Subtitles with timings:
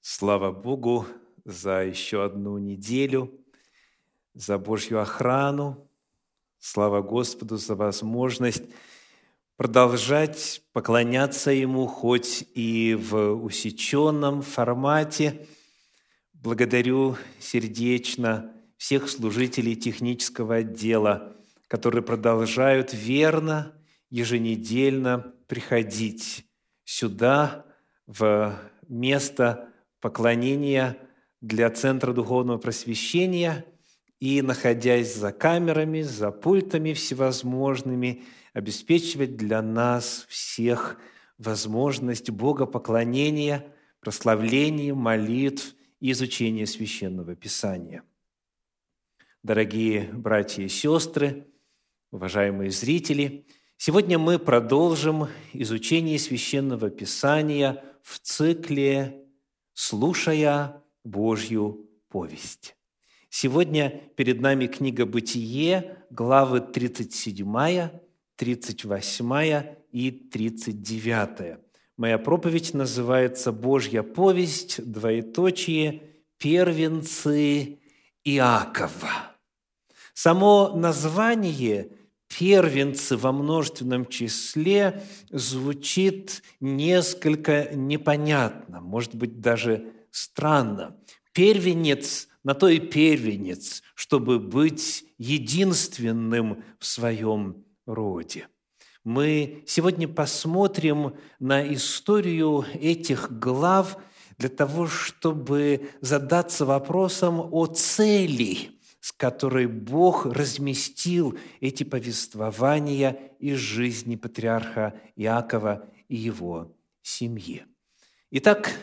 [0.00, 1.06] Слава Богу
[1.44, 3.32] за еще одну неделю,
[4.34, 5.90] за Божью охрану.
[6.58, 8.62] Слава Господу за возможность
[9.56, 15.46] продолжать поклоняться Ему, хоть и в усеченном формате.
[16.32, 21.36] Благодарю сердечно всех служителей технического отдела,
[21.68, 23.72] которые продолжают верно,
[24.10, 26.46] еженедельно приходить
[26.84, 27.66] сюда,
[28.06, 29.71] в место
[30.02, 30.98] поклонения
[31.40, 33.64] для Центра Духовного Просвещения
[34.20, 40.98] и, находясь за камерами, за пультами всевозможными, обеспечивать для нас всех
[41.38, 43.64] возможность богопоклонения,
[44.00, 48.02] прославления, молитв и изучения Священного Писания.
[49.42, 51.46] Дорогие братья и сестры,
[52.10, 53.46] уважаемые зрители,
[53.76, 59.21] сегодня мы продолжим изучение Священного Писания в цикле
[59.74, 62.76] слушая Божью повесть.
[63.28, 67.90] Сегодня перед нами книга «Бытие», главы 37,
[68.36, 71.58] 38 и 39.
[71.96, 76.02] Моя проповедь называется «Божья повесть, двоеточие,
[76.36, 77.78] первенцы
[78.24, 79.36] Иакова».
[80.14, 81.96] Само название–
[82.38, 90.96] первенцы во множественном числе звучит несколько непонятно, может быть, даже странно.
[91.32, 98.48] Первенец на то и первенец, чтобы быть единственным в своем роде.
[99.04, 103.96] Мы сегодня посмотрим на историю этих глав
[104.38, 108.70] для того, чтобы задаться вопросом о цели
[109.02, 116.72] с которой Бог разместил эти повествования из жизни патриарха Иакова и его
[117.02, 117.66] семьи.
[118.30, 118.78] Итак,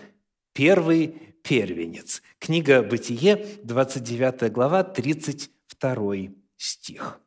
[0.51, 1.07] первый
[1.41, 2.21] первенец.
[2.37, 6.15] Книга «Бытие», 29 глава, 32
[6.57, 7.21] стих.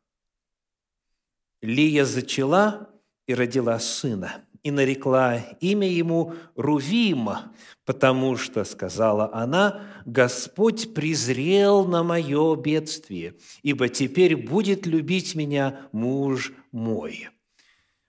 [1.63, 2.91] «Лия зачала
[3.27, 7.53] и родила сына, и нарекла имя ему Рувима,
[7.85, 16.53] потому что, сказала она, Господь презрел на мое бедствие, ибо теперь будет любить меня муж
[16.71, 17.29] мой.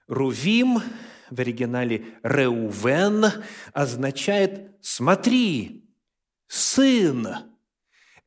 [0.07, 0.81] Рувим
[1.29, 3.25] в оригинале Реувен
[3.73, 5.89] означает «смотри,
[6.47, 7.27] сын».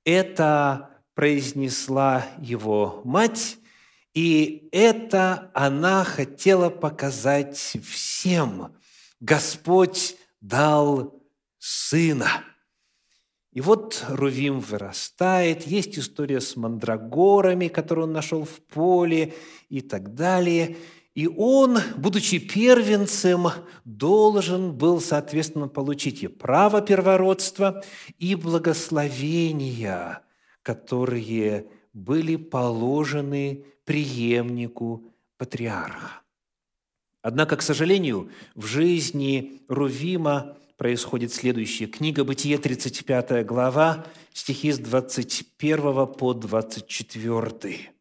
[0.05, 3.59] Это произнесла его мать,
[4.17, 8.75] и это она хотела показать всем.
[9.21, 11.23] Господь дал
[11.59, 12.43] сына.
[13.53, 19.35] И вот Рувим вырастает, есть история с мандрагорами, которую он нашел в поле
[19.69, 20.79] и так далее.
[21.15, 23.49] И он, будучи первенцем,
[23.85, 27.85] должен был, соответственно, получить и право первородства,
[28.19, 30.23] и благословения,
[30.63, 36.21] которые были положены преемнику патриарха.
[37.23, 41.89] Однако, к сожалению, в жизни Рувима происходит следующее.
[41.89, 47.93] Книга Бытие, 35 глава, стихи с 21 по 24.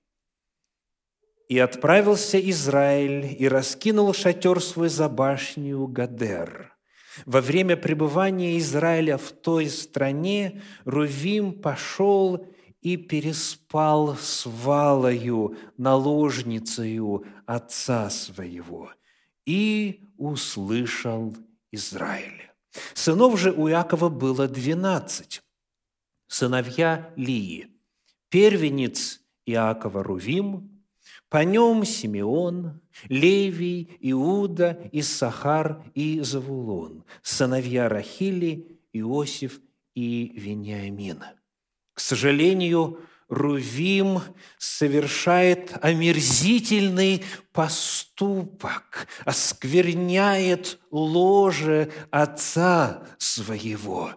[1.48, 6.76] «И отправился Израиль, и раскинул шатер свой за башню Гадер.
[7.26, 12.46] Во время пребывания Израиля в той стране Рувим пошел
[12.86, 18.92] и переспал с Валою, наложницею отца своего,
[19.44, 21.36] и услышал
[21.72, 22.52] Израиль.
[22.94, 25.42] Сынов же у Иакова было двенадцать,
[26.28, 27.70] сыновья Лии,
[28.30, 30.84] первенец Иакова Рувим,
[31.28, 39.60] по нем Симеон, Левий, Иуда, Иссахар и Завулон, сыновья Рахили, Иосиф
[39.96, 41.24] и Вениамин–
[41.96, 44.22] к сожалению, Рувим
[44.60, 54.12] совершает омерзительный поступок, оскверняет ложе отца своего.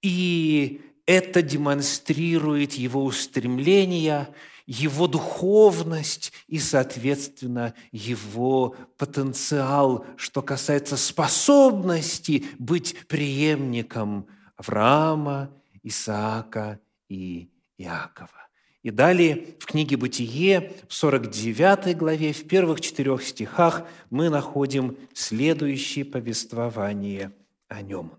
[0.00, 4.28] И это демонстрирует его устремление,
[4.66, 15.50] его духовность и, соответственно, его потенциал, что касается способности быть преемником Авраама,
[15.82, 17.48] Исаака и
[17.78, 18.48] Иакова.
[18.82, 26.04] И далее в книге «Бытие» в 49 главе, в первых четырех стихах мы находим следующее
[26.04, 27.32] повествование
[27.66, 28.12] о нем.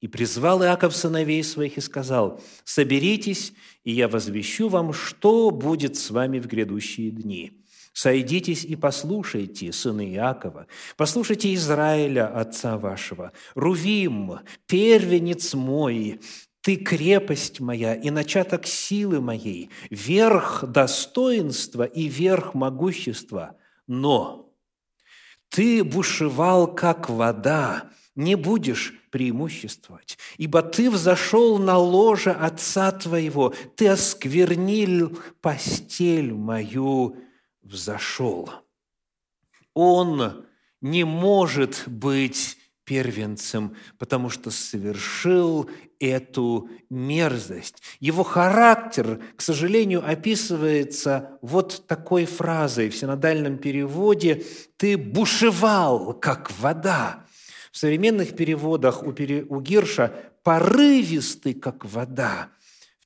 [0.00, 3.52] «И призвал Иаков сыновей своих и сказал, «Соберитесь,
[3.84, 7.58] и я возвещу вам, что будет с вами в грядущие дни.
[7.92, 10.66] Сойдитесь и послушайте, сыны Иакова,
[10.96, 16.20] послушайте Израиля, отца вашего, Рувим, первенец мой,
[16.68, 23.56] ты крепость моя и начаток силы моей, верх достоинства и верх могущества.
[23.86, 24.52] Но
[25.48, 33.88] ты бушевал, как вода, не будешь преимуществовать, ибо ты взошел на ложе отца твоего, ты
[33.88, 37.16] осквернил постель мою,
[37.62, 38.50] взошел.
[39.72, 40.44] Он
[40.82, 42.57] не может быть
[42.88, 45.68] первенцем, потому что совершил
[46.00, 47.82] эту мерзость.
[48.00, 54.42] Его характер, к сожалению, описывается вот такой фразой в синодальном переводе
[54.78, 57.26] «ты бушевал, как вода».
[57.70, 62.48] В современных переводах у, Гирша «порывистый, как вода»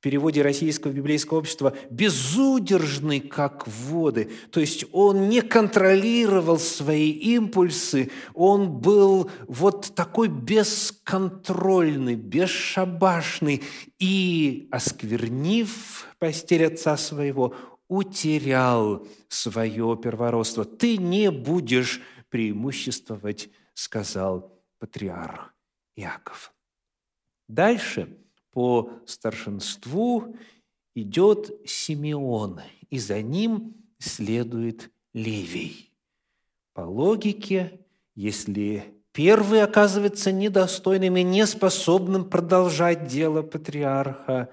[0.02, 4.30] переводе Российского библейского общества «безудержный, как воды».
[4.50, 13.62] То есть он не контролировал свои импульсы, он был вот такой бесконтрольный, бесшабашный
[13.98, 17.54] и, осквернив постель отца своего,
[17.88, 20.64] утерял свое первородство.
[20.64, 25.54] «Ты не будешь преимуществовать»,– сказал патриарх
[25.94, 26.52] Иаков.
[27.48, 28.18] Дальше–
[28.52, 30.36] по старшинству
[30.94, 32.60] идет Симеон,
[32.90, 35.90] и за ним следует Левий.
[36.74, 37.80] По логике,
[38.14, 44.50] если первый оказывается недостойным и неспособным продолжать дело патриарха,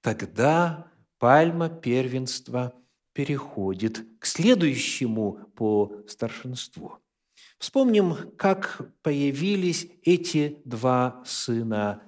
[0.00, 2.74] тогда пальма первенства
[3.12, 6.98] переходит к следующему по старшинству.
[7.58, 12.02] Вспомним, как появились эти два сына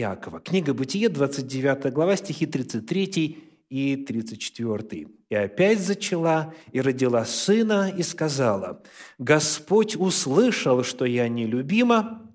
[0.00, 0.40] Иакова.
[0.40, 3.38] Книга Бытие, 29 глава, стихи 33
[3.68, 5.06] и 34.
[5.28, 8.82] «И опять зачала, и родила сына, и сказала,
[9.18, 12.32] «Господь услышал, что я нелюбима,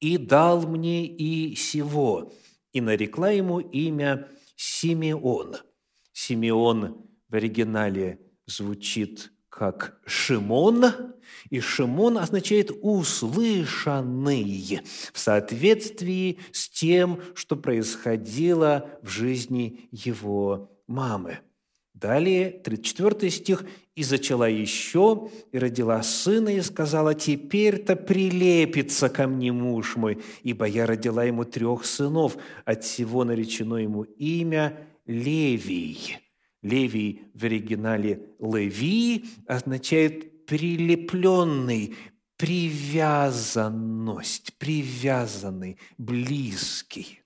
[0.00, 2.32] и дал мне и сего,
[2.72, 5.56] и нарекла ему имя Симеон».
[6.12, 10.86] Симеон в оригинале звучит как Шимон,
[11.50, 14.80] и Шимон означает «услышанный»
[15.12, 21.40] в соответствии с тем, что происходило в жизни его мамы.
[21.92, 29.52] Далее, 34 стих, «И зачала еще, и родила сына, и сказала, теперь-то прилепится ко мне
[29.52, 36.29] муж мой, ибо я родила ему трех сынов, от всего наречено ему имя Левий».
[36.62, 41.94] Левий в оригинале «леви» означает «прилепленный»,
[42.36, 47.22] привязанность, привязанный, близкий.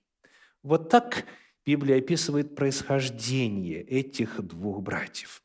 [0.61, 1.25] Вот так
[1.65, 5.41] Библия описывает происхождение этих двух братьев.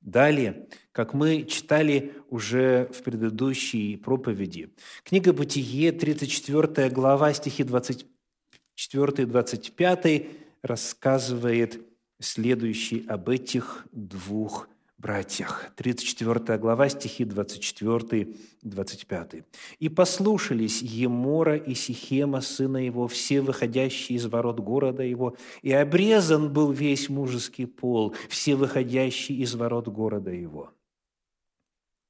[0.00, 4.74] Далее, как мы читали уже в предыдущей проповеди,
[5.04, 10.28] книга Бытие, 34 глава, стихи 24-25
[10.62, 11.91] рассказывает
[12.22, 14.68] следующий об этих двух
[15.02, 15.66] братьях.
[15.76, 19.44] 34 глава, стихи 24-25.
[19.80, 26.52] «И послушались Емора и Сихема, сына его, все выходящие из ворот города его, и обрезан
[26.52, 30.70] был весь мужеский пол, все выходящие из ворот города его».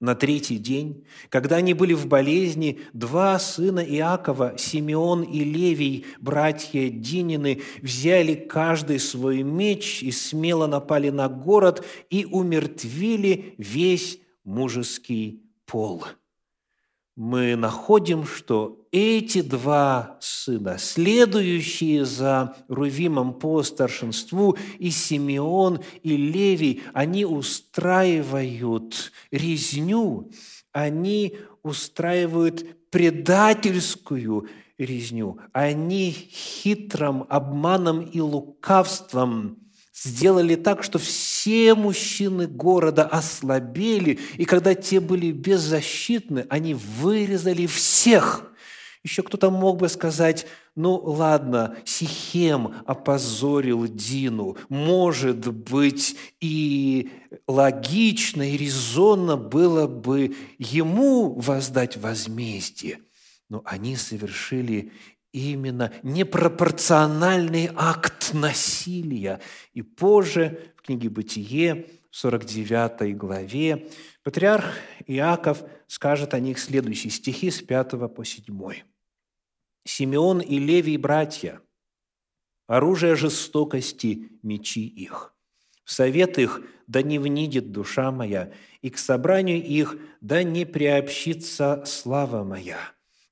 [0.02, 6.90] На третий день, когда они были в болезни, два сына Иакова, Симеон и Левий, братья
[6.90, 16.04] Динины, взяли каждый свой меч и смело напали на город и умертвили весь мужеский пол–
[17.16, 26.82] мы находим, что эти два сына, следующие за Рувимом по старшинству, и Симеон, и Левий,
[26.94, 30.30] они устраивают резню,
[30.72, 35.38] они устраивают предательскую резню.
[35.52, 39.61] Они хитрым обманом и лукавством
[40.02, 48.52] сделали так, что все мужчины города ослабели, и когда те были беззащитны, они вырезали всех.
[49.04, 57.10] Еще кто-то мог бы сказать, ну ладно, Сихем опозорил Дину, может быть, и
[57.48, 63.00] логично, и резонно было бы ему воздать возмездие.
[63.48, 64.92] Но они совершили
[65.32, 69.40] именно непропорциональный акт насилия.
[69.72, 73.88] И позже в книге «Бытие» в 49 главе
[74.22, 74.74] патриарх
[75.06, 78.44] Иаков скажет о них следующие стихи с 5 по 7.
[79.84, 81.60] «Симеон и Левий– братья,
[82.66, 85.34] оружие жестокости– мечи их.
[85.84, 91.82] В совет их да не внидит душа моя, и к собранию их да не приобщится
[91.86, 92.78] слава моя.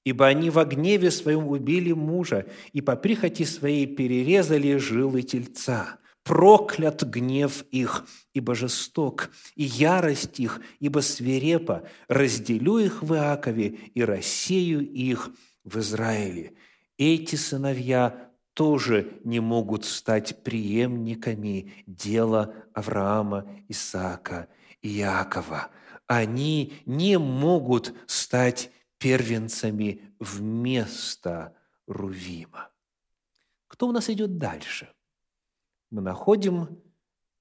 [0.05, 5.99] Ибо они во гневе своем убили мужа, и по прихоти своей перерезали жилы тельца.
[6.23, 11.89] Проклят гнев их, ибо жесток, и ярость их, ибо свирепа.
[12.09, 15.31] Разделю их в Иакове и рассею их
[15.65, 16.55] в Израиле.
[16.99, 24.49] Эти сыновья тоже не могут стать преемниками дела Авраама, Исаака
[24.83, 25.69] и Иакова.
[26.07, 32.71] Они не могут стать первенцами вместо Рувима.
[33.67, 34.93] Кто у нас идет дальше?
[35.91, 36.79] Мы находим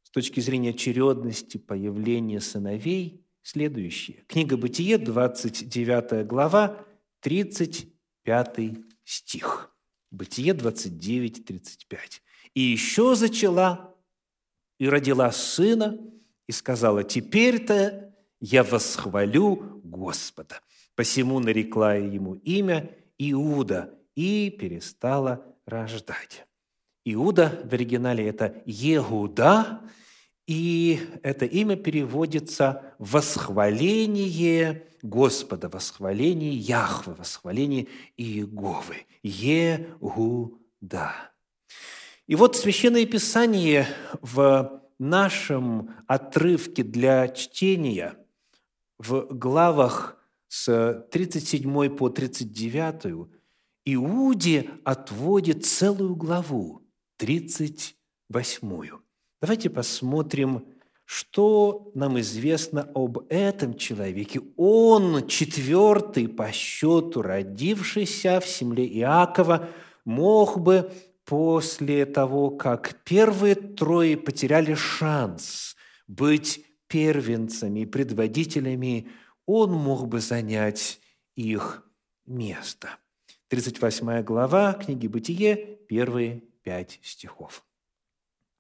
[0.02, 4.24] с точки зрения очередности появления сыновей следующее.
[4.28, 6.84] Книга Бытие, 29 глава,
[7.20, 8.60] 35
[9.04, 9.76] стих.
[10.12, 12.22] Бытие 29, 35.
[12.56, 13.96] «И еще зачала,
[14.80, 16.00] и родила сына,
[16.48, 20.62] и сказала, теперь-то я восхвалю Господа.
[21.00, 26.46] Посему нарекла ему имя Иуда и перестала рождать».
[27.06, 29.80] Иуда в оригинале это Егуда,
[30.46, 37.88] и это имя переводится «восхваление Господа, восхваление Яхвы, восхваление
[38.18, 41.14] Иеговы, Егуда.
[42.28, 43.88] И вот Священное Писание
[44.20, 48.18] в нашем отрывке для чтения
[48.98, 50.19] в главах
[50.50, 53.30] с 37 по 39
[53.86, 56.82] Иуде отводит целую главу,
[57.18, 58.90] 38.
[59.42, 60.66] Давайте посмотрим,
[61.06, 64.42] что нам известно об этом человеке?
[64.58, 69.70] Он четвертый по счету родившийся в земле Иакова
[70.04, 70.92] мог бы
[71.26, 75.76] после того, как первые трое потеряли шанс
[76.08, 79.10] быть первенцами предводителями,
[79.52, 81.00] он мог бы занять
[81.36, 81.84] их
[82.26, 82.90] место.
[83.48, 85.56] 38 глава книги «Бытие»,
[85.88, 87.66] первые пять стихов.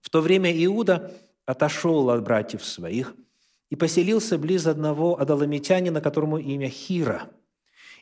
[0.01, 1.13] В то время Иуда–
[1.50, 3.15] отошел от братьев своих
[3.72, 7.31] и поселился близ одного адаламитянина, которому имя Хира.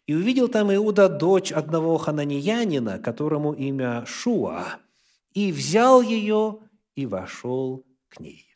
[0.06, 4.80] И увидел там Иуда дочь одного хананиянина, которому имя Шуа,
[5.34, 6.60] и взял ее
[6.96, 8.47] и вошел к ней.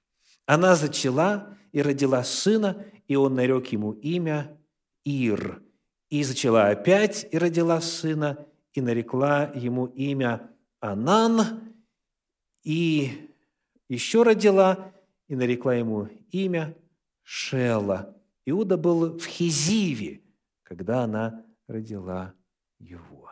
[0.51, 4.59] Она зачала и родила сына, и он нарек ему имя
[5.05, 5.63] Ир.
[6.09, 11.73] И зачала опять и родила сына, и нарекла ему имя Анан,
[12.63, 13.31] и
[13.87, 14.91] еще родила
[15.29, 16.75] и нарекла ему имя
[17.23, 18.13] Шела.
[18.45, 20.21] Иуда был в Хизиве,
[20.63, 22.33] когда она родила
[22.77, 23.29] его.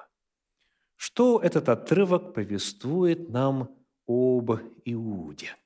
[0.95, 3.75] Что этот отрывок повествует нам
[4.07, 4.51] об
[4.85, 5.57] Иуде?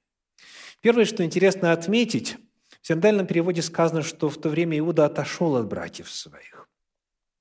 [0.83, 2.37] Первое, что интересно отметить,
[2.79, 6.69] в синдальном переводе сказано, что в то время Иуда отошел от братьев своих.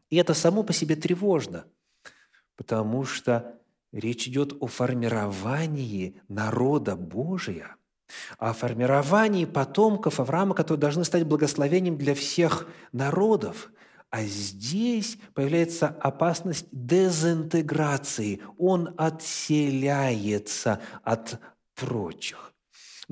[0.09, 1.67] И это само по себе тревожно,
[2.57, 3.59] потому что
[3.93, 7.77] Речь идет о формировании народа Божия,
[8.39, 13.71] о формировании потомков Авраама, которые должны стать благословением для всех народов.
[14.09, 18.41] А здесь появляется опасность дезинтеграции.
[18.59, 21.39] Он отселяется от
[21.75, 22.52] прочих.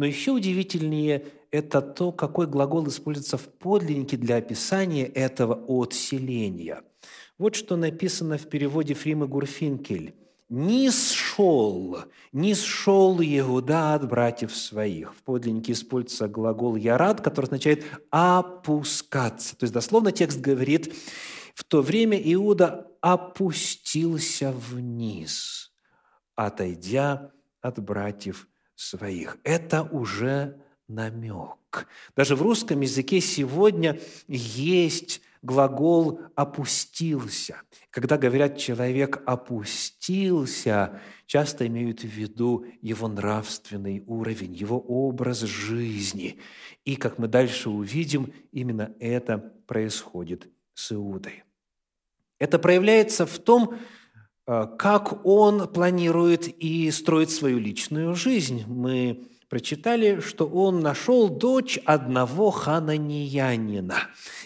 [0.00, 6.80] Но еще удивительнее это то, какой глагол используется в подлиннике для описания этого отселения.
[7.36, 10.14] Вот что написано в переводе Фримы Гурфинкель
[10.48, 11.98] не сшел,
[12.32, 15.14] не сшел Иуда от братьев своих.
[15.14, 19.54] В подлиннике используется глагол «ярад», который означает «опускаться».
[19.54, 20.94] То есть дословно текст говорит,
[21.54, 25.70] в то время Иуда опустился вниз,
[26.36, 28.48] отойдя от братьев
[28.80, 29.36] своих.
[29.44, 31.86] Это уже намек.
[32.16, 37.60] Даже в русском языке сегодня есть глагол «опустился».
[37.90, 46.38] Когда говорят «человек опустился», часто имеют в виду его нравственный уровень, его образ жизни.
[46.84, 51.44] И, как мы дальше увидим, именно это происходит с Иудой.
[52.38, 53.78] Это проявляется в том,
[54.78, 58.64] как он планирует и строит свою личную жизнь.
[58.66, 63.96] Мы прочитали, что он нашел дочь одного хананьянина.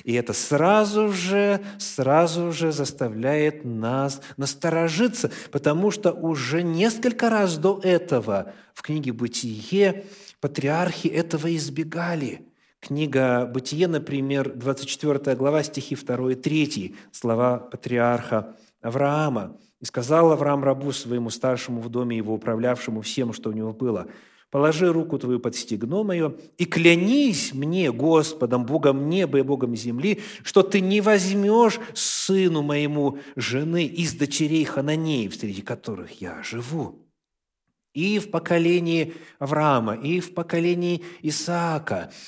[0.02, 7.80] И это сразу же, сразу же заставляет нас насторожиться, потому что уже несколько раз до
[7.82, 10.06] этого в книге «Бытие»
[10.40, 12.49] патриархи этого избегали.
[12.80, 19.56] Книга «Бытие», например, 24 глава, стихи 2 и 3, слова патриарха Авраама.
[19.85, 24.07] «И сказал Авраам рабу своему старшему в доме его, управлявшему всем, что у него было–
[24.50, 30.23] положи руку твою под стегно мое и клянись мне, Господом, Богом неба и Богом земли,
[30.45, 37.00] что ты не возьмешь сыну моему жены из дочерей Хананеев, среди которых я живу.
[37.93, 42.11] И в поколении Авраама, и в поколении Исаака–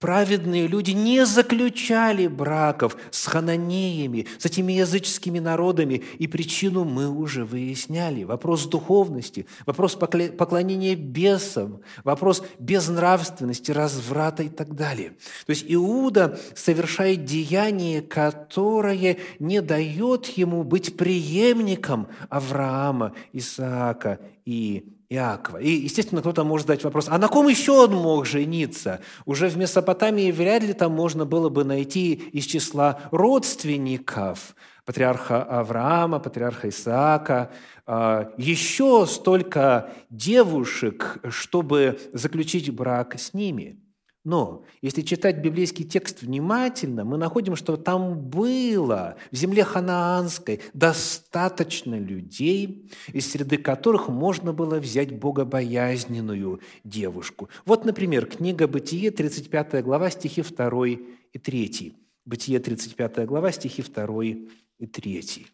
[0.00, 7.44] праведные люди не заключали браков с хананеями, с этими языческими народами, и причину мы уже
[7.44, 8.24] выясняли.
[8.24, 15.10] Вопрос духовности, вопрос поклонения бесам, вопрос безнравственности, разврата и так далее.
[15.46, 25.58] То есть Иуда совершает деяние, которое не дает ему быть преемником Авраама, Исаака и Иакова.
[25.58, 29.00] И, естественно, кто-то может задать вопрос, а на ком еще он мог жениться?
[29.26, 36.20] Уже в Месопотамии вряд ли там можно было бы найти из числа родственников патриарха Авраама,
[36.20, 37.50] патриарха Исаака,
[37.86, 43.80] а, еще столько девушек, чтобы заключить брак с ними–
[44.30, 51.96] но если читать библейский текст внимательно, мы находим, что там было в земле ханаанской достаточно
[51.98, 57.48] людей, из среды которых можно было взять богобоязненную девушку.
[57.64, 61.96] Вот, например, книга «Бытие», 35 глава, стихи 2 и 3.
[62.24, 65.46] Бытие, 35 глава, стихи 2 и 3.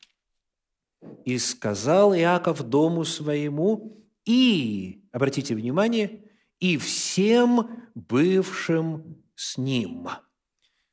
[1.25, 6.26] «И сказал Иаков дому своему, и, обратите внимание,
[6.61, 10.09] и всем бывшим с ним».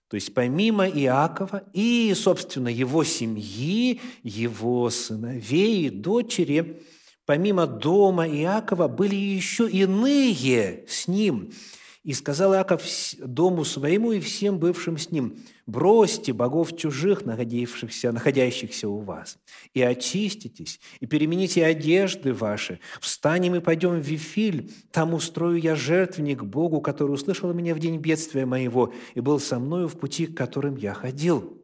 [0.10, 6.84] То есть помимо Иакова и, собственно, его семьи, его сыновей и дочери,
[7.25, 11.51] помимо дома Иакова были еще иные с ним–
[12.03, 12.83] и сказал Иаков
[13.19, 19.38] дому своему и всем бывшим с ним, «Бросьте богов чужих, находившихся, находящихся у вас,
[19.74, 22.79] и очиститесь, и перемените одежды ваши.
[23.00, 27.98] Встанем и пойдем в Вифиль, там устрою я жертвенник Богу, который услышал меня в день
[27.98, 31.63] бедствия моего и был со мною в пути, к которым я ходил».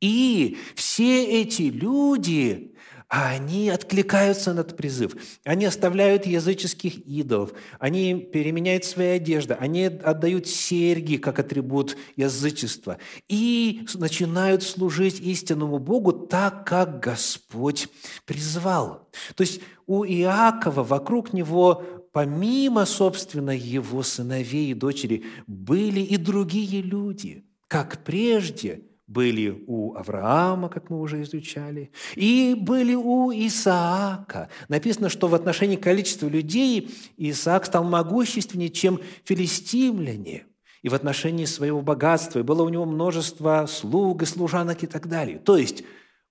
[0.00, 2.69] И все эти люди
[3.10, 5.16] а они откликаются на этот призыв.
[5.44, 13.84] Они оставляют языческих идолов, они переменяют свои одежды, они отдают серьги как атрибут язычества и
[13.94, 17.88] начинают служить истинному Богу так, как Господь
[18.26, 19.10] призвал.
[19.34, 26.80] То есть у Иакова вокруг него помимо, собственно, его сыновей и дочери, были и другие
[26.80, 34.48] люди, как прежде– были у Авраама, как мы уже изучали, и были у Исаака.
[34.68, 40.46] Написано, что в отношении количества людей Исаак стал могущественнее, чем филистимляне,
[40.82, 45.08] и в отношении своего богатства, и было у него множество слуг и служанок и так
[45.08, 45.40] далее.
[45.40, 45.82] То есть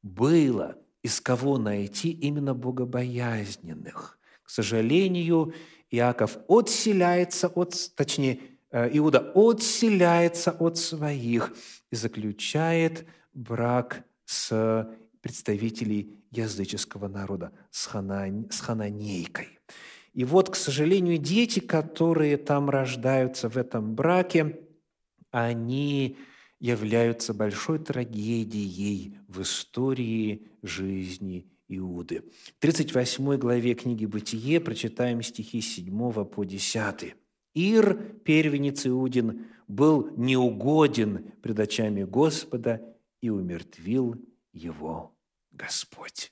[0.01, 4.17] было из кого найти именно богобоязненных.
[4.41, 5.53] К сожалению,
[5.91, 8.39] Иаков отселяется от, точнее,
[8.71, 11.53] Иуда отселяется от своих–
[11.91, 14.87] и заключает брак с
[15.21, 19.59] представителей языческого народа, с, ханань, с хананейкой.
[20.13, 24.59] И вот, к сожалению, дети, которые там рождаются в этом браке,
[25.31, 26.17] они
[26.59, 32.23] являются большой трагедией в истории жизни Иуды.
[32.57, 37.15] В 38 главе книги «Бытие» прочитаем стихи 7 по 10.
[37.53, 42.81] «Ир, первенец Иудин, был неугоден пред очами Господа
[43.21, 44.15] и умертвил
[44.51, 45.15] его
[45.51, 46.31] Господь.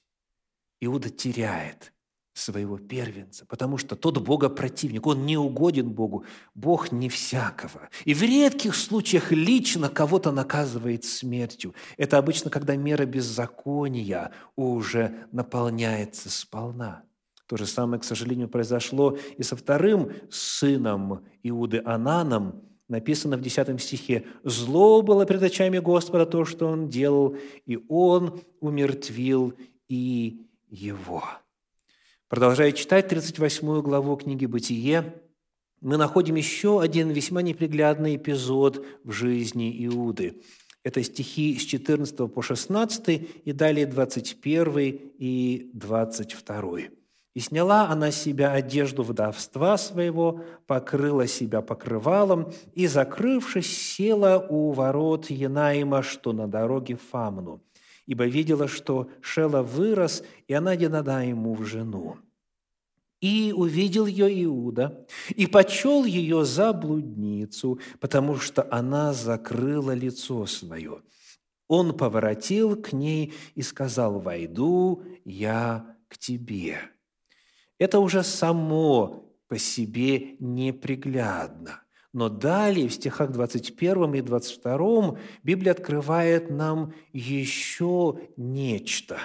[0.80, 1.94] Иуда теряет
[2.34, 7.90] своего первенца, потому что тот Бога противник, он не угоден Богу, Бог не всякого.
[8.06, 11.74] И в редких случаях лично кого-то наказывает смертью.
[11.98, 17.04] Это обычно, когда мера беззакония уже наполняется сполна.
[17.48, 23.82] То же самое, к сожалению, произошло и со вторым сыном Иуды Ананом, написано в 10
[23.82, 29.54] стихе, «Зло было пред очами Господа то, что Он делал, и Он умертвил
[29.88, 31.24] и его».
[32.28, 35.22] Продолжая читать 38 главу книги «Бытие»,
[35.80, 40.42] мы находим еще один весьма неприглядный эпизод в жизни Иуды.
[40.84, 46.98] Это стихи с 14 по 16 и далее 21 и 22.
[47.38, 54.72] И сняла она с себя одежду вдовства своего, покрыла себя покрывалом и, закрывшись, села у
[54.72, 57.62] ворот Янаима, что на дороге Фамну,
[58.08, 62.18] ибо видела, что Шела вырос, и она денада ему в жену.
[63.22, 71.04] И увидел ее Иуда, и почел ее за блудницу, потому что она закрыла лицо свое.
[71.68, 76.97] Он поворотил к ней и сказал, «Войду я к тебе».
[77.80, 81.84] Это уже само по себе неприглядна.
[82.14, 89.20] Но далее, в стихах 21 и 22, Библия открывает нам еще нечто.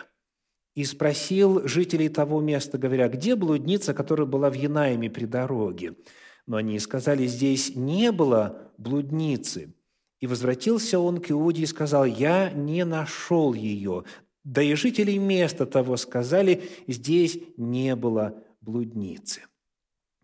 [0.75, 5.97] «И спросил жителей того места, говоря, где блудница, которая была в Янаиме при дороге?
[6.47, 9.75] Но они сказали, здесь не было блудницы.
[10.21, 14.05] И возвратился он к Иуде и сказал, я не нашел ее.
[14.45, 19.43] Да и жители места того сказали, здесь не было блудницы.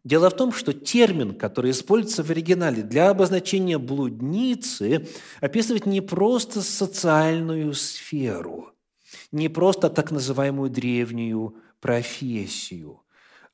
[0.04, 5.06] Дело в том, что термин, который используется в оригинале для обозначения блудницы,
[5.40, 8.70] описывает не просто социальную сферу,
[9.32, 13.02] не просто так называемую древнюю профессию,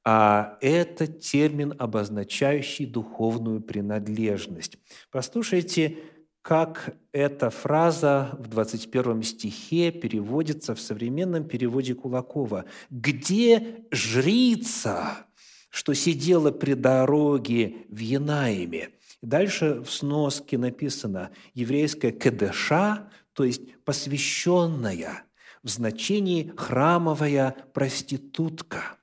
[0.04, 4.76] а это термин, обозначающий духовную принадлежность.
[5.10, 5.98] Послушайте,
[6.44, 12.66] как эта фраза в 21 стихе переводится в современном переводе Кулакова.
[12.90, 15.26] «Где жрица,
[15.70, 18.90] что сидела при дороге в Янаиме?»
[19.22, 25.22] Дальше в сноске написано «еврейская кедеша», то есть посвященная,
[25.62, 28.98] в значении храмовая проститутка.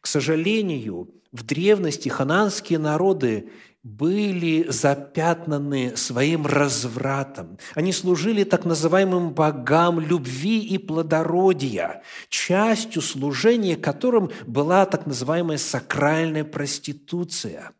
[0.00, 3.50] К сожалению, в древности хананские народы
[3.84, 7.58] были запятнаны своим развратом.
[7.74, 16.44] Они служили так называемым богам любви и плодородия, частью служения которым была так называемая сакральная
[16.44, 17.72] проституция.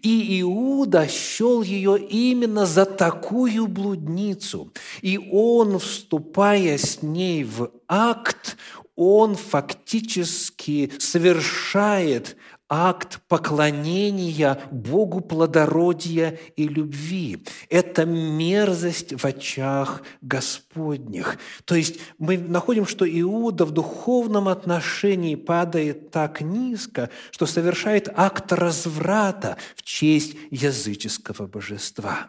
[0.00, 4.72] И Иуда счел ее именно за такую блудницу.
[5.02, 8.56] И он, вступая с ней в акт,
[8.96, 12.36] он фактически совершает
[12.70, 17.44] акт поклонения Богу плодородия и любви.
[17.68, 21.36] Это мерзость в очах Господних.
[21.64, 28.52] То есть мы находим, что Иуда в духовном отношении падает так низко, что совершает акт
[28.52, 32.28] разврата в честь языческого божества.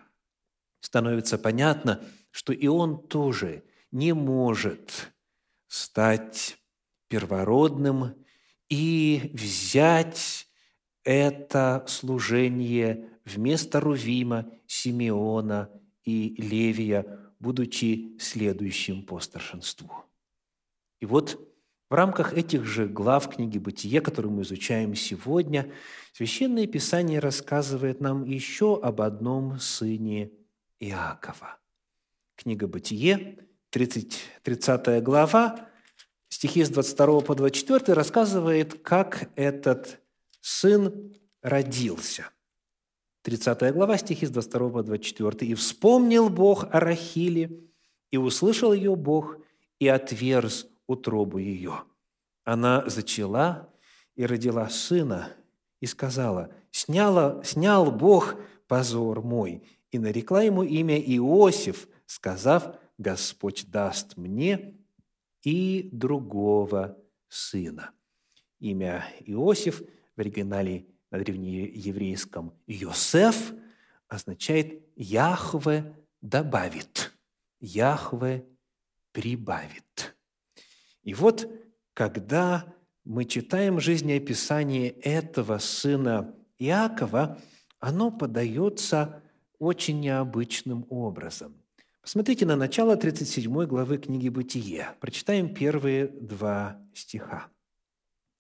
[0.80, 2.02] Становится понятно,
[2.32, 5.12] что и он тоже не может
[5.68, 6.58] стать
[7.10, 8.16] первородным
[8.72, 10.48] и взять
[11.04, 15.70] это служение вместо Рувима, Симеона
[16.06, 20.06] и Левия, будучи следующим по старшинству.
[21.02, 21.38] И вот
[21.90, 25.74] в рамках этих же глав книги «Бытие», которую мы изучаем сегодня,
[26.14, 30.32] Священное Писание рассказывает нам еще об одном сыне
[30.80, 31.60] Иакова.
[32.36, 33.38] Книга «Бытие»,
[33.72, 35.71] 30, 30 глава,
[36.32, 40.00] стихи с 22 по 24 рассказывает, как этот
[40.40, 42.30] сын родился.
[43.24, 45.52] 30 глава, стихи с 22 по 24.
[45.52, 47.60] «И вспомнил Бог о Рахиле,
[48.10, 49.38] и услышал ее Бог,
[49.80, 51.84] и отверз утробу ее.
[52.44, 53.70] Она зачала
[54.16, 55.30] и родила сына,
[55.80, 58.36] и сказала, «Сняла, снял Бог
[58.68, 64.81] позор мой, и нарекла ему имя Иосиф, сказав, Господь даст мне
[65.44, 67.92] и другого сына.
[68.60, 69.82] Имя Иосиф
[70.16, 73.54] в оригинале на древнееврейском Йосеф
[74.08, 77.14] означает «Яхве добавит»,
[77.60, 78.46] «Яхве
[79.12, 80.16] прибавит».
[81.04, 81.50] И вот,
[81.94, 82.74] когда
[83.04, 87.40] мы читаем жизнеописание этого сына Иакова,
[87.80, 89.24] оно подается
[89.58, 91.56] очень необычным образом.
[92.02, 94.96] Посмотрите на начало 37 главы книги «Бытие».
[95.00, 97.48] Прочитаем первые два стиха.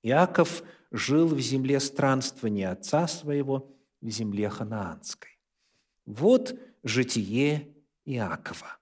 [0.02, 3.72] «Иаков жил в земле странствования отца своего,
[4.02, 5.40] в земле ханаанской.
[6.08, 8.80] Вот житие Иакова.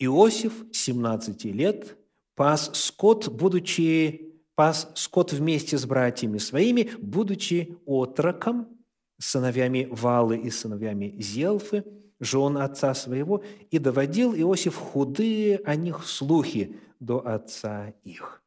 [0.00, 1.96] Иосиф, 17 лет,
[2.34, 8.84] пас скот, будучи пас скот вместе с братьями своими, будучи отроком,
[9.18, 11.84] сыновьями Валы и сыновьями Зелфы–
[12.20, 18.42] жен отца своего, и доводил Иосиф худые о них слухи до отца их».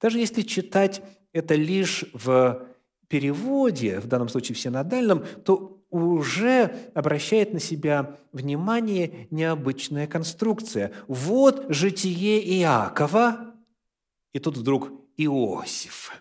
[0.00, 2.66] Даже если читать это лишь в
[3.08, 10.92] переводе, в данном случае в синодальном, то уже обращает на себя внимание необычная конструкция.
[11.06, 13.54] Вот житие Иакова,
[14.32, 16.12] и тут вдруг Иосиф.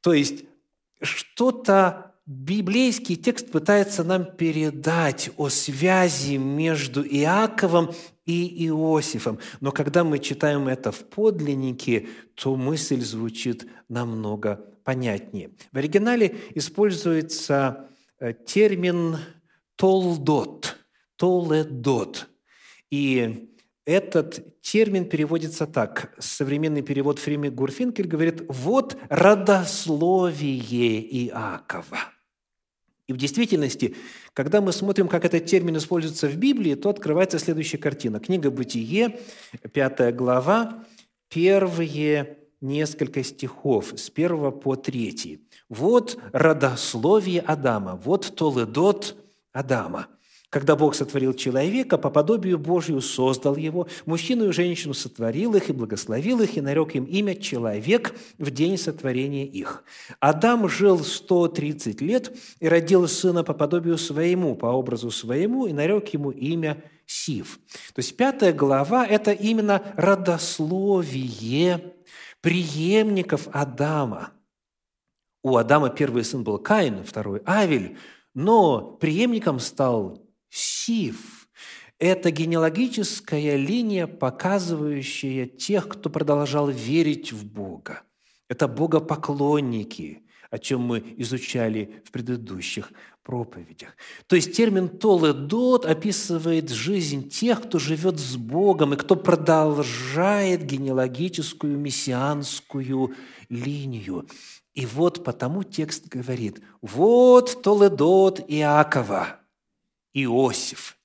[0.00, 0.44] То есть
[1.02, 9.38] что-то библейский текст пытается нам передать о связи между Иаковом и Иосифом.
[9.60, 15.50] Но когда мы читаем это в подлиннике, то мысль звучит намного понятнее.
[15.72, 19.18] В оригинале используется э, термин
[19.76, 20.76] «толдот»,
[21.16, 22.28] «толедот».
[22.90, 23.52] И
[23.84, 26.12] этот термин переводится так.
[26.18, 32.15] Современный перевод Фрими Гурфинкель говорит «вот родословие Иакова».
[33.08, 33.94] И в действительности,
[34.32, 38.18] когда мы смотрим, как этот термин используется в Библии, то открывается следующая картина.
[38.18, 39.20] Книга «Бытие»,
[39.72, 40.84] пятая глава,
[41.28, 45.46] первые несколько стихов с первого по третий.
[45.68, 49.16] «Вот родословие Адама, вот Толедот
[49.52, 50.08] Адама»
[50.56, 55.74] когда Бог сотворил человека, по подобию Божию создал его, мужчину и женщину сотворил их и
[55.74, 59.84] благословил их, и нарек им имя «человек» в день сотворения их.
[60.18, 66.08] Адам жил 130 лет и родил сына по подобию своему, по образу своему, и нарек
[66.14, 67.60] ему имя Сив.
[67.94, 71.92] То есть пятая глава– это именно родословие
[72.40, 74.32] преемников Адама.
[75.42, 77.98] У Адама первый сын был Каин, второй– Авель,
[78.32, 80.25] но преемником стал
[80.86, 81.48] Сив–
[81.98, 88.02] это генеалогическая линия, показывающая тех, кто продолжал верить в Бога.
[88.48, 92.92] Это богопоклонники, о чем мы изучали в предыдущих
[93.24, 93.96] проповедях.
[94.28, 101.76] То есть термин «толедот» описывает жизнь тех, кто живет с Богом и кто продолжает генеалогическую
[101.76, 103.16] мессианскую
[103.48, 104.28] линию.
[104.72, 109.40] И вот потому текст говорит «Вот толедот Иакова».
[110.18, 110.96] Иосиф.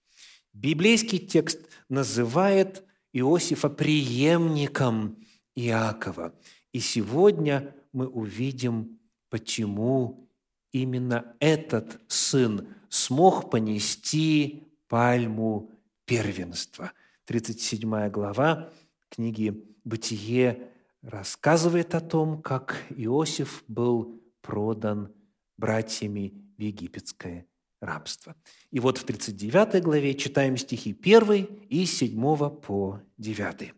[0.54, 5.18] Библейский текст называет Иосифа преемником
[5.54, 6.34] Иакова.
[6.72, 10.30] И сегодня мы увидим, почему
[10.72, 15.70] именно этот сын смог понести пальму
[16.06, 16.94] первенства.
[17.26, 18.70] 37 глава
[19.10, 20.70] книги «Бытие»
[21.02, 25.14] рассказывает о том, как Иосиф был продан
[25.58, 27.46] братьями в египетское
[27.82, 28.36] рабства.
[28.72, 33.74] И вот в 39 главе читаем стихи 1 и 7 по 9.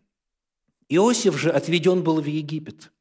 [0.90, 2.92] «Иосиф же отведен был в Египет,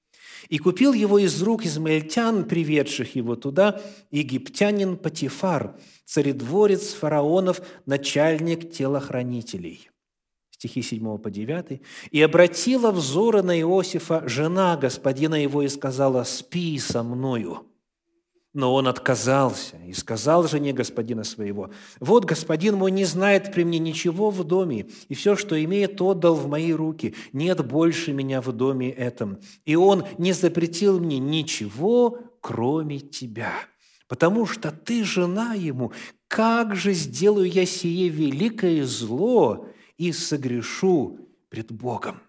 [0.49, 9.89] и купил его из рук измаильтян, приведших его туда, египтянин Патифар, царедворец фараонов, начальник телохранителей».
[10.51, 11.81] Стихи 7 по 9.
[12.11, 17.72] «И обратила взоры на Иосифа жена господина его и сказала, «Спи со мною».
[18.53, 23.79] Но он отказался и сказал жене господина своего, «Вот господин мой не знает при мне
[23.79, 27.15] ничего в доме, и все, что имеет, отдал в мои руки.
[27.31, 29.39] Нет больше меня в доме этом.
[29.65, 33.53] И он не запретил мне ничего, кроме тебя,
[34.07, 35.91] потому что ты жена ему.
[36.27, 41.17] Как же сделаю я сие великое зло и согрешу
[41.49, 42.21] пред Богом?»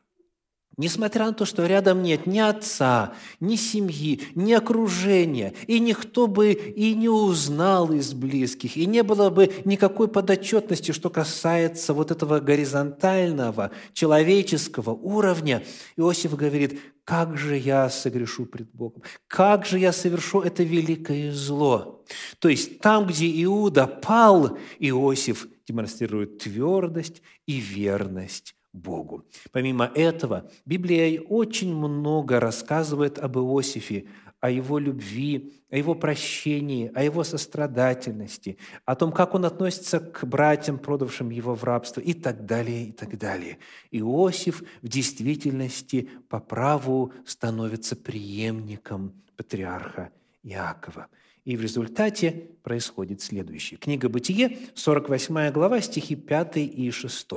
[0.77, 6.53] Несмотря на то, что рядом нет ни отца, ни семьи, ни окружения, и никто бы
[6.53, 12.41] и не узнал из близких, и не было бы никакой подотчетности, что касается вот этого
[12.41, 15.63] горизонтального, человеческого уровня,
[15.97, 22.05] Иосиф говорит, как же я согрешу пред Богом, как же я совершу это великое зло.
[22.41, 29.25] То есть там, где Иуда пал, Иосиф демонстрирует твердость и верность Богу.
[29.53, 34.07] Помимо этого, Библия очень много рассказывает об Иосифе,
[34.41, 40.25] о его любви, о его прощении, о его сострадательности, о том, как он относится к
[40.25, 43.59] братьям, продавшим его в рабство и так далее, и так далее.
[43.93, 50.11] Иосиф в действительности по праву становится преемником патриарха
[50.43, 51.07] Иакова.
[51.45, 53.79] И в результате происходит следующее.
[53.79, 57.29] Книга «Бытие», 48 глава, стихи 5 и 6.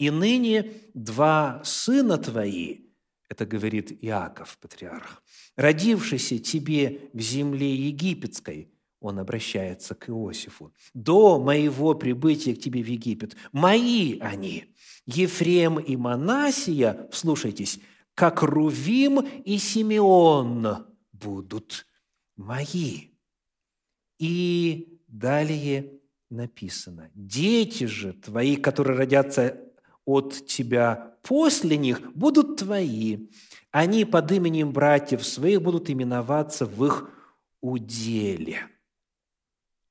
[0.00, 2.86] И ныне два сына твои,
[3.28, 5.22] это говорит Иаков, патриарх,
[5.56, 12.86] родившийся тебе в земле египетской, он обращается к Иосифу, до моего прибытия к тебе в
[12.86, 17.78] Египет, мои они, Ефрем и Манасия, слушайтесь,
[18.14, 21.86] как Рувим и Симеон будут
[22.36, 23.08] мои.
[24.18, 29.69] И далее написано, дети же твои, которые родятся
[30.04, 33.28] от тебя после них будут твои.
[33.70, 37.10] Они под именем братьев своих будут именоваться в их
[37.60, 38.66] уделе.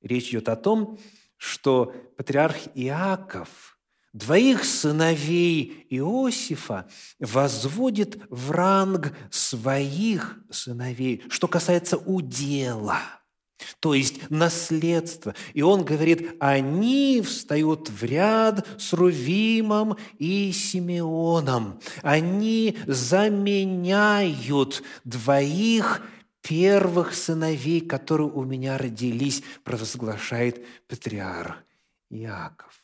[0.02, 0.98] Речь идет о том,
[1.36, 3.78] что патриарх Иаков
[4.12, 12.98] двоих сыновей Иосифа возводит в ранг своих сыновей, что касается удела–
[13.80, 15.34] то есть наследство.
[15.54, 21.80] И он говорит, они встают в ряд с Рувимом и Симеоном.
[22.02, 26.02] Они заменяют двоих
[26.42, 31.62] первых сыновей, которые у меня родились, провозглашает патриарх
[32.10, 32.82] Иаков.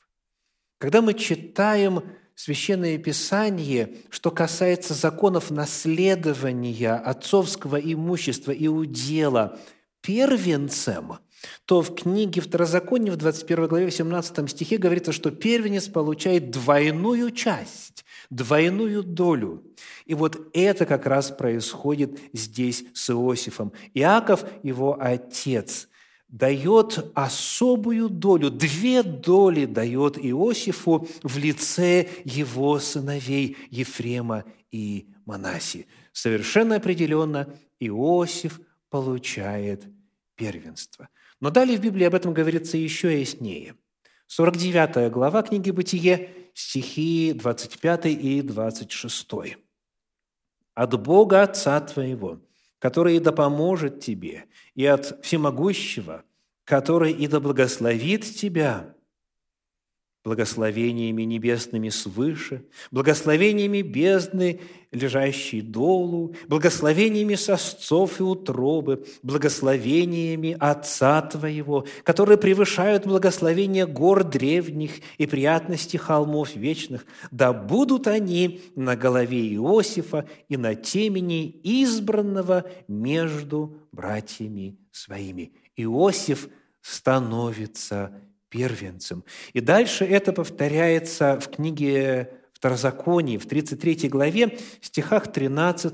[0.78, 2.02] Когда мы читаем
[2.34, 9.58] Священное Писание, что касается законов наследования, отцовского имущества и удела
[10.06, 11.18] первенцем,
[11.64, 18.04] то в книге Второзакония в 21 главе 18 стихе говорится, что первенец получает двойную часть,
[18.30, 19.64] двойную долю.
[20.04, 23.72] И вот это как раз происходит здесь с Иосифом.
[23.94, 25.88] Иаков, его отец–
[26.28, 35.86] дает особую долю, две доли дает Иосифу в лице его сыновей Ефрема и Манаси.
[36.12, 39.84] Совершенно определенно Иосиф получает
[40.36, 41.08] первенство.
[41.40, 43.74] Но далее в Библии об этом говорится еще яснее.
[44.28, 49.28] 49 глава книги «Бытие», стихи 25 и 26.
[50.74, 52.40] «От Бога Отца твоего,
[52.78, 56.24] который да поможет тебе, и от всемогущего,
[56.64, 58.95] который и да благословит тебя
[60.26, 64.60] благословениями небесными свыше, благословениями бездны,
[64.90, 75.26] лежащей долу, благословениями сосцов и утробы, благословениями Отца Твоего, которые превышают благословения гор древних и
[75.26, 84.76] приятности холмов вечных, да будут они на голове Иосифа и на темени избранного между братьями
[84.90, 85.52] своими».
[85.76, 86.48] Иосиф
[86.80, 88.10] становится
[88.48, 89.24] первенцем.
[89.52, 95.92] И дальше это повторяется в книге Второзаконии, в 33 главе, стихах 13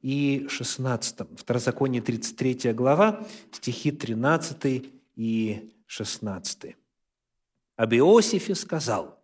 [0.00, 1.18] и 16.
[1.36, 6.76] Второзаконие, 33 глава, стихи 13 и 16.
[7.76, 9.18] «Об Иосифе сказал,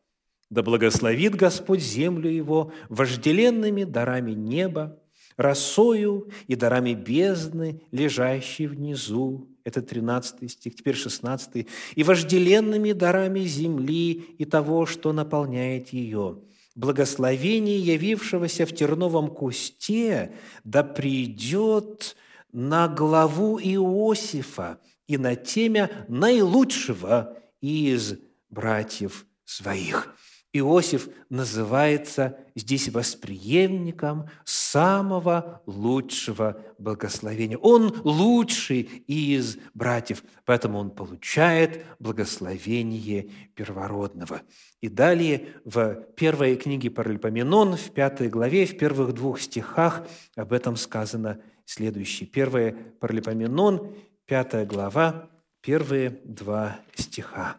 [0.51, 5.01] да благословит Господь землю его вожделенными дарами неба,
[5.37, 11.67] росою и дарами бездны, лежащей внизу, это 13 стих, теперь 16.
[11.95, 16.39] «И вожделенными дарами земли и того, что наполняет ее.
[16.75, 20.33] Благословение явившегося в терновом кусте
[20.65, 22.17] да придет
[22.53, 28.15] на главу Иосифа и на темя наилучшего из
[28.51, 30.15] братьев своих».
[30.53, 37.57] Иосиф называется здесь восприемником самого лучшего благословения.
[37.57, 44.43] Он лучший из братьев, поэтому он получает благословение первородного.
[44.81, 50.75] И далее в первой книге Паралипоменон, в пятой главе, в первых двух стихах об этом
[50.75, 52.29] сказано следующее.
[52.29, 53.95] Первая Паралипоменон,
[54.27, 57.57] пятая глава, первые два стиха.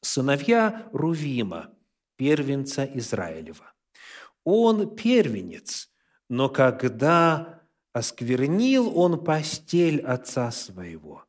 [0.00, 1.68] «Сыновья Рувима–
[2.20, 3.72] первенца Израилева.
[4.44, 5.88] Он первенец,
[6.28, 7.62] но когда
[7.94, 11.24] осквернил он постель отца своего,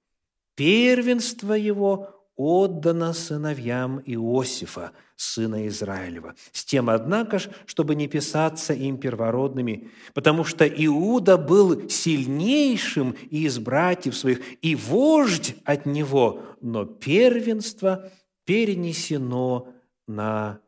[0.55, 8.97] первенство его отдано сыновьям Иосифа, сына Израилева, с тем, однако ж, чтобы не писаться им
[8.97, 18.11] первородными, потому что Иуда был сильнейшим из братьев своих, и вождь от него, но первенство
[18.43, 19.73] перенесено
[20.05, 20.59] на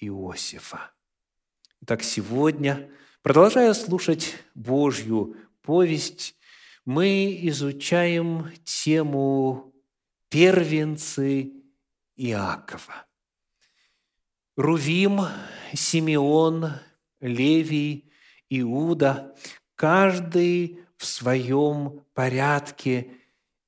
[0.00, 0.92] Иосифа.
[1.82, 2.90] Итак, сегодня,
[3.22, 6.34] продолжая слушать Божью повесть,
[6.84, 9.74] мы изучаем тему
[10.28, 11.52] первенцы
[12.16, 13.06] Иакова.
[14.56, 15.20] Рувим,
[15.74, 16.72] Симеон,
[17.20, 18.10] Левий,
[18.48, 19.34] Иуда,
[19.74, 23.12] каждый в своем порядке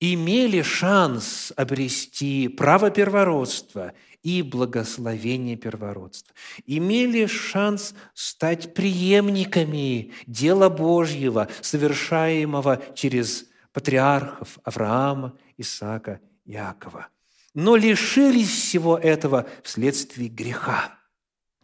[0.01, 6.35] имели шанс обрести право первородства и благословение первородства.
[6.66, 17.08] Имели шанс стать преемниками дела Божьего, совершаемого через патриархов Авраама, Исаака, Иакова.
[17.54, 20.98] Но лишились всего этого вследствие греха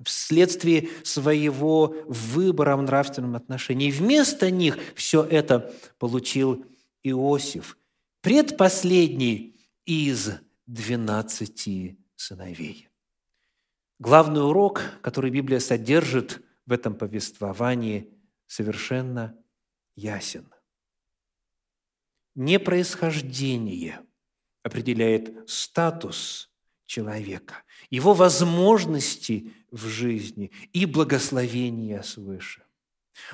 [0.05, 3.91] вследствие своего выбора в нравственном отношении.
[3.91, 6.65] Вместо них все это получил
[7.03, 7.77] Иосиф,
[8.21, 10.31] предпоследний из
[10.67, 12.89] двенадцати сыновей.
[13.99, 18.13] Главный урок, который Библия содержит в этом повествовании,
[18.47, 19.37] совершенно
[19.97, 20.53] ясен.
[22.35, 24.01] Не происхождение
[24.63, 26.51] определяет статус
[26.87, 32.63] человека, его возможности в жизни и благословения свыше,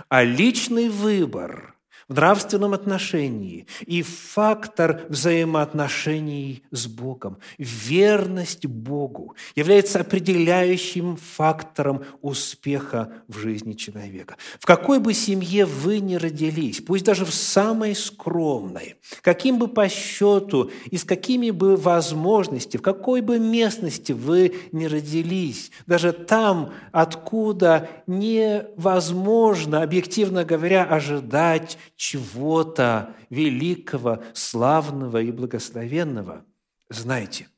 [0.09, 1.79] а личный выбор
[2.09, 7.39] в нравственном отношении и фактор взаимоотношений с Богом.
[7.59, 14.37] Верность Богу является определяющим фактором успеха в жизни человека.
[14.59, 19.89] В какой бы семье вы ни родились, пусть даже в самой скромной, каким бы по
[19.89, 26.73] счету и с какими бы возможностями, в какой бы местности вы ни родились, даже там,
[26.93, 36.45] откуда невозможно, объективно говоря, ожидать чего-то великого, славного и благословенного.
[36.89, 37.49] Знайте,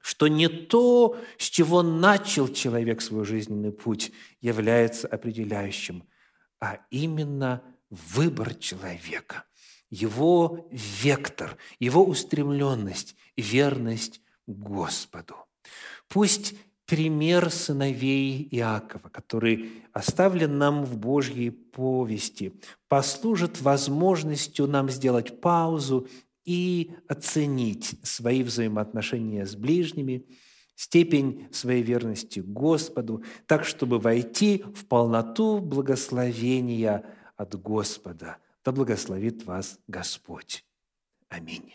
[0.00, 6.04] что не то, с чего начал человек свой жизненный путь, является определяющим,
[6.60, 9.44] а именно выбор человека,
[9.90, 15.36] его вектор, его устремленность, верность Господу.
[16.08, 16.54] Пусть
[16.92, 22.52] пример сыновей Иакова, который оставлен нам в Божьей повести,
[22.86, 26.06] послужит возможностью нам сделать паузу
[26.44, 30.26] и оценить свои взаимоотношения с ближними,
[30.74, 37.06] степень своей верности Господу, так, чтобы войти в полноту благословения
[37.38, 38.36] от Господа.
[38.66, 40.62] Да благословит вас Господь.
[41.30, 41.72] Аминь.